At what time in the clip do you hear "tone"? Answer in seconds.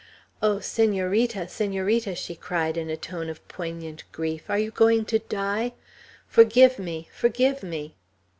2.97-3.29